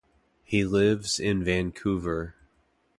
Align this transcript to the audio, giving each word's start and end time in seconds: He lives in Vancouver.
He 0.43 0.65
lives 0.65 1.19
in 1.19 1.43
Vancouver. 1.43 2.33